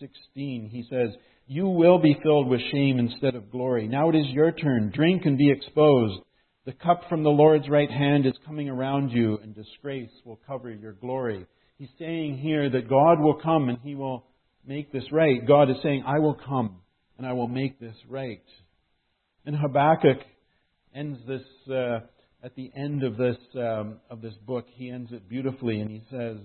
[0.00, 0.68] 16.
[0.70, 1.10] He says,
[1.46, 3.88] You will be filled with shame instead of glory.
[3.88, 4.92] Now it is your turn.
[4.94, 6.20] Drink and be exposed.
[6.66, 10.70] The cup from the Lord's right hand is coming around you, and disgrace will cover
[10.70, 11.46] your glory.
[11.78, 14.26] He's saying here that God will come and he will
[14.66, 15.46] make this right.
[15.46, 16.80] God is saying, I will come
[17.16, 18.42] and I will make this right.
[19.46, 20.18] And Habakkuk
[20.94, 22.00] ends this uh,
[22.48, 26.02] at the end of this um, of this book, he ends it beautifully, and he
[26.10, 26.38] says,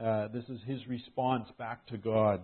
[0.00, 2.42] uh, "This is his response back to God."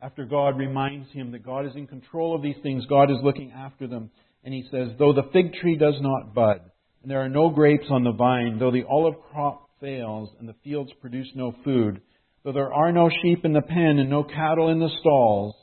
[0.00, 3.52] After God reminds him that God is in control of these things, God is looking
[3.52, 4.10] after them,
[4.44, 6.62] and he says, "Though the fig tree does not bud,
[7.02, 10.56] and there are no grapes on the vine, though the olive crop fails, and the
[10.64, 12.00] fields produce no food,
[12.44, 15.54] though there are no sheep in the pen and no cattle in the stalls,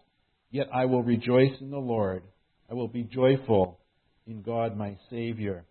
[0.52, 2.22] yet I will rejoice in the Lord.
[2.70, 3.80] I will be joyful
[4.28, 5.66] in God my Savior."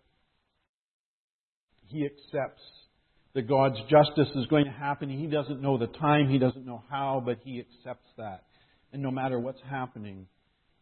[1.87, 2.61] He accepts
[3.33, 5.09] that God's justice is going to happen.
[5.09, 8.43] He doesn't know the time, he doesn't know how, but he accepts that.
[8.93, 10.27] And no matter what's happening,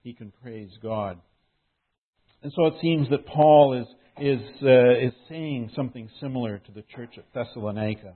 [0.04, 1.20] he can praise God.
[2.44, 3.88] And so it seems that Paul is,
[4.20, 8.14] is, uh, is saying something similar to the church at Thessalonica.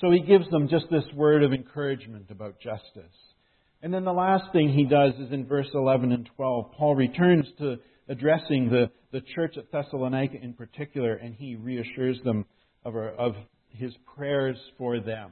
[0.00, 3.14] So he gives them just this word of encouragement about justice.
[3.86, 6.72] And then the last thing he does is in verse 11 and 12.
[6.72, 7.76] Paul returns to
[8.08, 12.46] addressing the, the church at Thessalonica in particular, and he reassures them
[12.84, 13.36] of, of
[13.68, 15.30] his prayers for them.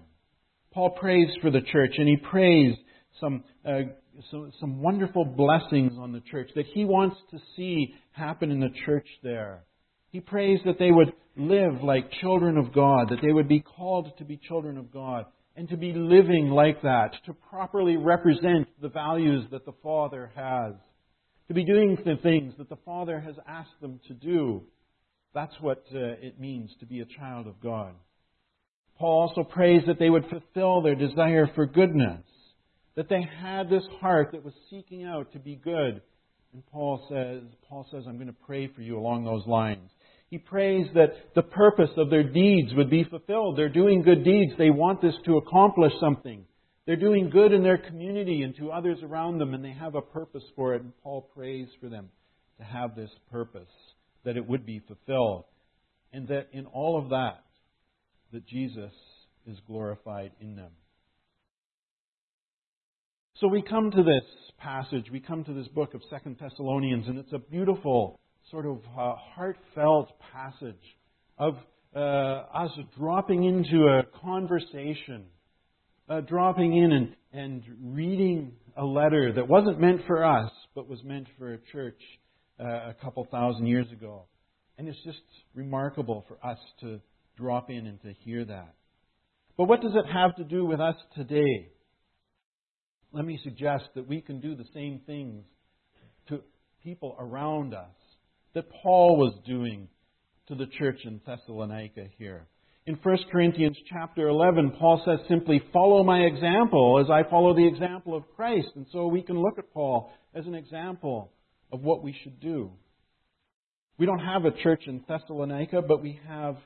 [0.72, 2.76] Paul prays for the church, and he prays
[3.20, 3.90] some, uh,
[4.30, 8.70] some, some wonderful blessings on the church that he wants to see happen in the
[8.86, 9.64] church there.
[10.12, 14.16] He prays that they would live like children of God, that they would be called
[14.18, 15.24] to be children of God,
[15.56, 20.74] and to be living like that, to properly represent the values that the Father has
[21.48, 24.62] to be doing the things that the Father has asked them to do.
[25.34, 27.94] That's what uh, it means to be a child of God.
[28.98, 32.22] Paul also prays that they would fulfill their desire for goodness,
[32.96, 36.00] that they had this heart that was seeking out to be good.
[36.52, 39.90] And Paul says, Paul says, I'm going to pray for you along those lines.
[40.34, 43.56] He prays that the purpose of their deeds would be fulfilled.
[43.56, 44.50] They're doing good deeds.
[44.58, 46.44] They want this to accomplish something.
[46.86, 50.02] They're doing good in their community and to others around them, and they have a
[50.02, 50.82] purpose for it.
[50.82, 52.08] And Paul prays for them
[52.58, 53.70] to have this purpose,
[54.24, 55.44] that it would be fulfilled.
[56.12, 57.44] And that in all of that,
[58.32, 58.90] that Jesus
[59.46, 60.72] is glorified in them.
[63.36, 64.24] So we come to this
[64.58, 68.18] passage, we come to this book of Second Thessalonians, and it's a beautiful,
[68.50, 70.74] sort of uh, heartfelt passage
[71.38, 71.54] of
[71.96, 75.24] uh, us dropping into a conversation,
[76.08, 81.02] uh, dropping in and, and reading a letter that wasn't meant for us, but was
[81.04, 82.00] meant for a church
[82.60, 84.24] uh, a couple thousand years ago.
[84.76, 85.20] And it's just
[85.54, 87.00] remarkable for us to
[87.36, 88.74] drop in and to hear that.
[89.56, 91.68] But what does it have to do with us today?
[93.12, 95.44] Let me suggest that we can do the same things
[96.28, 96.40] to
[96.82, 97.94] people around us
[98.54, 99.88] that Paul was doing
[100.48, 102.46] to the church in Thessalonica here.
[102.86, 107.66] In 1 Corinthians chapter 11, Paul says simply, Follow my example as I follow the
[107.66, 108.68] example of Christ.
[108.76, 111.32] And so we can look at Paul as an example
[111.72, 112.72] of what we should do.
[113.96, 116.56] We don't have a church in Thessalonica, but we have,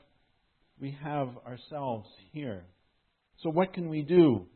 [0.79, 2.63] we have ourselves here.
[3.41, 4.47] So what can we do?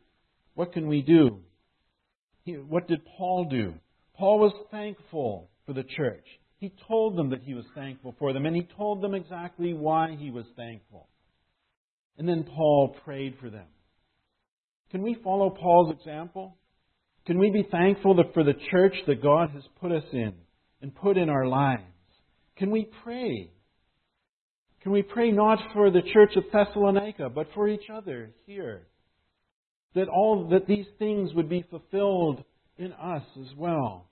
[0.56, 1.40] What can we do?
[2.68, 3.74] what did Paul do?
[4.18, 6.26] Paul was thankful for the church.
[6.64, 10.16] He told them that he was thankful for them, and he told them exactly why
[10.18, 11.10] he was thankful.
[12.18, 13.66] And then Paul prayed for them.
[14.90, 16.56] Can we follow Paul's example?
[17.26, 20.32] Can we be thankful for the church that God has put us in
[20.82, 21.84] and put in our lives?
[22.56, 23.52] Can we pray?
[24.84, 28.88] Can we pray not for the church of Thessalonica, but for each other here?
[29.96, 32.42] That all that these things would be fulfilled
[32.78, 34.08] in us as well.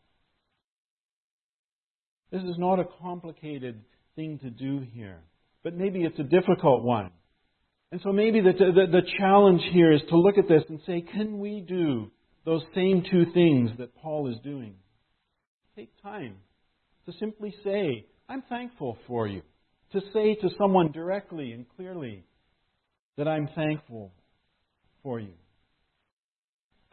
[2.31, 3.81] This is not a complicated
[4.15, 5.19] thing to do here,
[5.63, 7.11] but maybe it's a difficult one.
[7.91, 11.01] And so maybe the, the, the, challenge here is to look at this and say,
[11.01, 12.09] can we do
[12.45, 14.75] those same two things that Paul is doing?
[15.75, 16.35] Take time
[17.05, 19.41] to simply say, I'm thankful for you.
[19.91, 22.23] To say to someone directly and clearly
[23.17, 24.13] that I'm thankful
[25.03, 25.33] for you.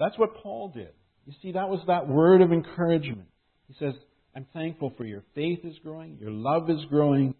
[0.00, 0.90] That's what Paul did.
[1.26, 3.28] You see, that was that word of encouragement.
[3.68, 3.94] He says,
[4.34, 7.34] I'm thankful for your faith is growing, your love is growing,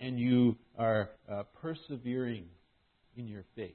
[0.00, 2.46] and you are uh, persevering
[3.16, 3.74] in your faith.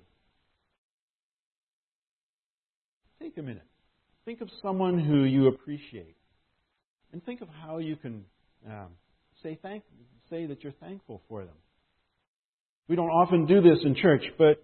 [3.21, 3.63] Take a minute.
[4.25, 6.17] Think of someone who you appreciate,
[7.13, 8.25] and think of how you can
[8.67, 8.89] um,
[9.41, 9.83] say thank,
[10.29, 11.55] say that you're thankful for them.
[12.88, 14.63] We don't often do this in church, but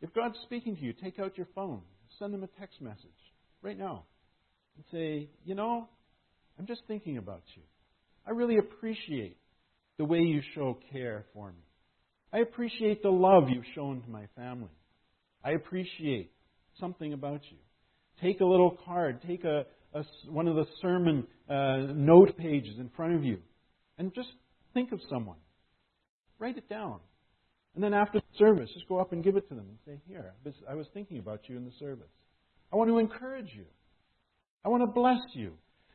[0.00, 1.82] if God's speaking to you, take out your phone,
[2.18, 3.08] send them a text message
[3.62, 4.04] right now,
[4.76, 5.88] and say, you know,
[6.58, 7.62] I'm just thinking about you.
[8.26, 9.36] I really appreciate
[9.98, 11.62] the way you show care for me.
[12.32, 14.70] I appreciate the love you've shown to my family.
[15.44, 16.32] I appreciate
[16.80, 17.58] something about you.
[18.22, 22.90] Take a little card, take a, a one of the sermon uh, note pages in
[22.96, 23.38] front of you,
[23.98, 24.30] and just
[24.72, 25.36] think of someone.
[26.38, 27.00] Write it down.
[27.74, 30.00] And then after the service, just go up and give it to them and say,
[30.08, 30.32] Here,
[30.68, 32.10] I was thinking about you in the service.
[32.72, 33.64] I want to encourage you.
[34.64, 35.52] I want to bless you.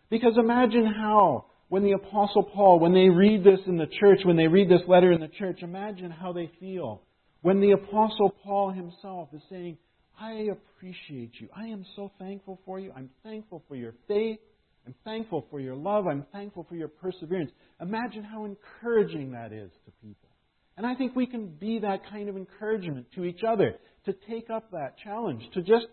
[0.10, 4.38] Because imagine how when the Apostle Paul, when they read this in the church, when
[4.38, 7.02] they read this letter in the church, imagine how they feel.
[7.42, 9.78] When the Apostle Paul himself is saying,
[10.20, 11.48] I appreciate you.
[11.56, 12.92] I am so thankful for you.
[12.96, 14.40] I'm thankful for your faith.
[14.86, 16.08] I'm thankful for your love.
[16.08, 17.52] I'm thankful for your perseverance.
[17.80, 20.30] Imagine how encouraging that is to people.
[20.76, 24.50] And I think we can be that kind of encouragement to each other, to take
[24.50, 25.86] up that challenge, to just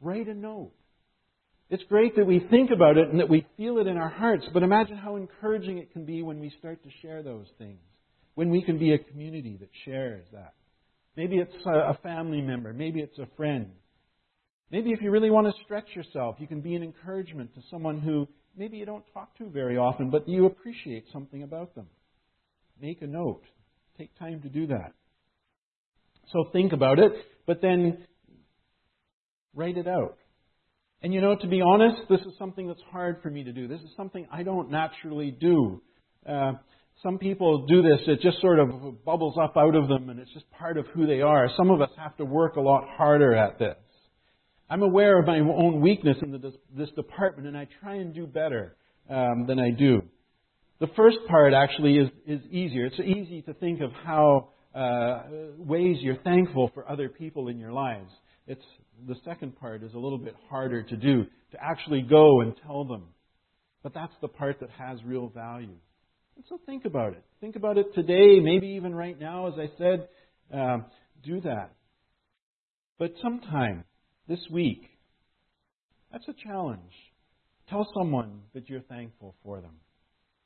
[0.00, 0.72] write a note
[1.68, 4.46] it's great that we think about it and that we feel it in our hearts,
[4.52, 7.80] but imagine how encouraging it can be when we start to share those things.
[8.34, 10.54] When we can be a community that shares that.
[11.16, 13.70] Maybe it's a family member, maybe it's a friend.
[14.70, 18.00] Maybe if you really want to stretch yourself, you can be an encouragement to someone
[18.00, 21.86] who maybe you don't talk to very often, but you appreciate something about them.
[22.80, 23.42] Make a note.
[23.96, 24.92] Take time to do that.
[26.32, 27.12] So think about it,
[27.46, 28.06] but then
[29.54, 30.18] write it out.
[31.02, 33.68] And you know, to be honest, this is something that's hard for me to do.
[33.68, 35.82] This is something I don't naturally do.
[36.28, 36.52] Uh,
[37.02, 40.32] some people do this, it just sort of bubbles up out of them and it's
[40.32, 41.48] just part of who they are.
[41.56, 43.76] Some of us have to work a lot harder at this.
[44.68, 48.26] I'm aware of my own weakness in the, this department and I try and do
[48.26, 48.76] better
[49.10, 50.02] um, than I do.
[50.80, 52.86] The first part actually is, is easier.
[52.86, 55.22] It's easy to think of how uh,
[55.58, 58.10] ways you're thankful for other people in your lives.
[58.46, 58.64] It's
[59.06, 62.84] the second part is a little bit harder to do, to actually go and tell
[62.84, 63.04] them.
[63.82, 65.76] But that's the part that has real value.
[66.36, 67.24] And so think about it.
[67.40, 70.08] Think about it today, maybe even right now, as I said,
[70.52, 70.86] um,
[71.24, 71.72] do that.
[72.98, 73.84] But sometime
[74.28, 74.82] this week,
[76.12, 76.80] that's a challenge.
[77.68, 79.74] Tell someone that you're thankful for them.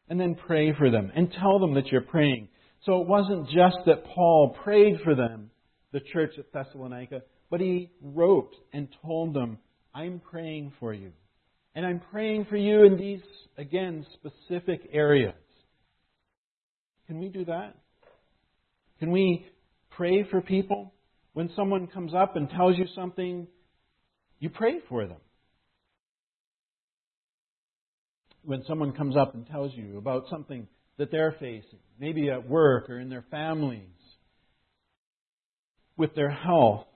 [0.09, 2.49] And then pray for them and tell them that you're praying.
[2.85, 5.51] So it wasn't just that Paul prayed for them,
[5.93, 9.59] the church at Thessalonica, but he wrote and told them,
[9.93, 11.13] I'm praying for you.
[11.75, 13.21] And I'm praying for you in these,
[13.59, 15.35] again, specific areas.
[17.07, 17.77] Can we do that?
[19.01, 19.47] Can we
[19.91, 20.93] pray for people?
[21.33, 23.47] When someone comes up and tells you something,
[24.39, 25.21] you pray for them.
[28.43, 30.67] When someone comes up and tells you about something
[30.99, 33.89] that they're facing, maybe at work or in their families,
[35.97, 36.87] with their health,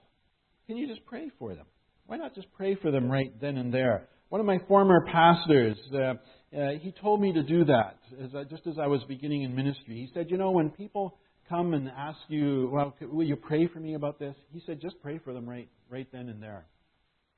[0.67, 1.65] can you just pray for them?
[2.07, 4.07] Why not just pray for them right then and there?
[4.29, 8.43] One of my former pastors, uh, uh, he told me to do that as I,
[8.43, 9.95] just as I was beginning in ministry.
[9.95, 11.17] He said, You know, when people
[11.49, 14.35] come and ask you, Well, will you pray for me about this?
[14.51, 16.65] He said, Just pray for them right, right then and there.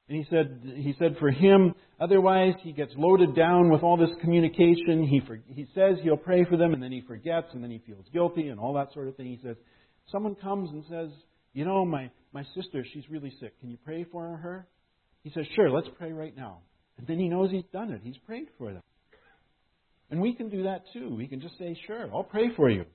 [0.09, 4.15] And he said, he said for him, otherwise he gets loaded down with all this
[4.21, 5.05] communication.
[5.05, 7.81] He, for, he says he'll pray for them and then he forgets and then he
[7.85, 9.25] feels guilty and all that sort of thing.
[9.25, 9.57] He says,
[10.09, 11.09] someone comes and says,
[11.53, 13.59] you know, my, my sister, she's really sick.
[13.59, 14.67] Can you pray for her?
[15.23, 16.59] He says, sure, let's pray right now.
[16.97, 18.01] And then he knows he's done it.
[18.03, 18.83] He's prayed for them.
[20.09, 21.13] And we can do that too.
[21.15, 22.85] We can just say, sure, I'll pray for you.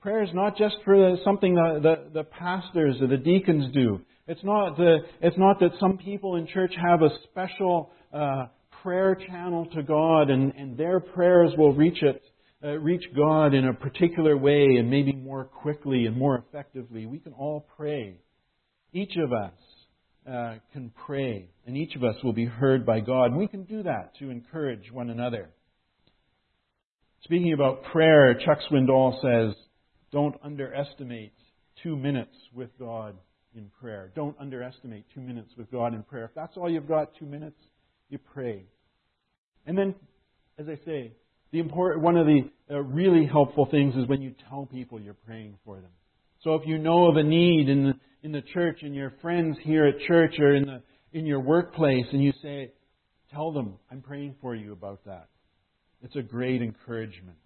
[0.00, 4.00] Prayer is not just for something the, the, the pastors or the deacons do.
[4.26, 8.46] It's not, the, it's not that some people in church have a special uh,
[8.82, 12.22] prayer channel to God and, and their prayers will reach it,
[12.64, 17.06] uh, reach God in a particular way and maybe more quickly and more effectively.
[17.06, 18.18] We can all pray.
[18.92, 19.52] Each of us
[20.28, 23.26] uh, can pray, and each of us will be heard by God.
[23.26, 25.50] And we can do that to encourage one another.
[27.24, 29.56] Speaking about prayer, Chuck Swindoll says,
[30.12, 31.32] don't underestimate
[31.82, 33.16] two minutes with God
[33.54, 34.12] in prayer.
[34.14, 36.26] Don't underestimate two minutes with God in prayer.
[36.26, 37.56] If that's all you've got, two minutes,
[38.08, 38.66] you pray.
[39.66, 39.94] And then,
[40.58, 41.12] as I say,
[41.52, 45.14] the important, one of the uh, really helpful things is when you tell people you're
[45.14, 45.90] praying for them.
[46.42, 47.92] So if you know of a need in the,
[48.22, 50.82] in the church, and your friends here at church, or in, the,
[51.12, 52.72] in your workplace, and you say,
[53.32, 55.28] tell them, I'm praying for you about that.
[56.02, 57.36] It's a great encouragement.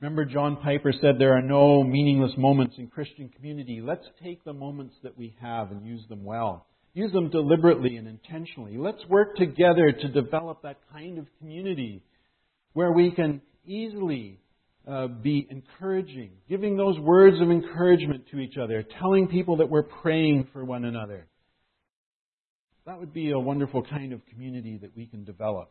[0.00, 3.80] Remember, John Piper said there are no meaningless moments in Christian community.
[3.82, 6.66] Let's take the moments that we have and use them well.
[7.00, 8.76] Use them deliberately and intentionally.
[8.76, 12.02] Let's work together to develop that kind of community
[12.74, 14.38] where we can easily
[14.86, 19.82] uh, be encouraging, giving those words of encouragement to each other, telling people that we're
[19.82, 21.26] praying for one another.
[22.84, 25.70] That would be a wonderful kind of community that we can develop.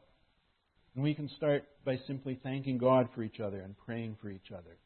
[0.95, 4.51] And we can start by simply thanking God for each other and praying for each
[4.51, 4.77] other.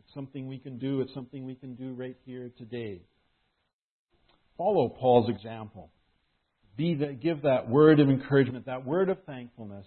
[0.00, 3.02] It's something we can do, it's something we can do right here today.
[4.56, 5.90] Follow Paul's example.
[6.76, 9.86] Be the, give that word of encouragement, that word of thankfulness,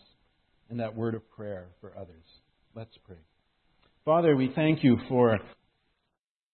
[0.70, 2.24] and that word of prayer for others.
[2.76, 3.18] Let's pray.
[4.06, 5.40] Father, we thank you for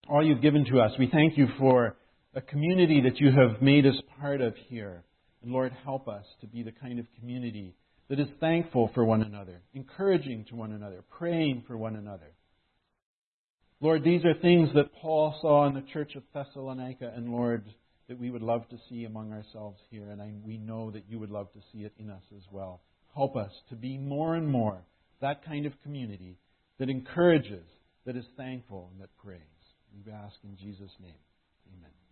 [0.10, 0.92] all you've given to us.
[1.00, 1.96] We thank you for
[2.34, 5.04] a community that you have made us part of here.
[5.42, 7.76] And Lord, help us to be the kind of community
[8.10, 12.34] that is thankful for one another, encouraging to one another, praying for one another.
[13.82, 17.64] Lord, these are things that Paul saw in the church of Thessalonica, and Lord,
[18.08, 21.20] that we would love to see among ourselves here, and I, we know that you
[21.20, 22.82] would love to see it in us as well.
[23.16, 24.82] Help us to be more and more
[25.22, 26.38] that kind of community
[26.80, 27.66] that encourages,
[28.06, 29.40] that is thankful, and that prays.
[30.06, 31.14] We ask in Jesus' name.
[31.74, 32.05] Amen.